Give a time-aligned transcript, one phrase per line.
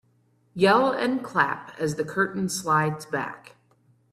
[0.55, 3.55] Yell and clap as the curtain slides back.